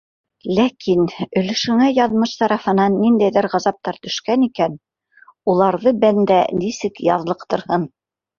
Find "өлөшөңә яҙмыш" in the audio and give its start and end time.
1.41-2.33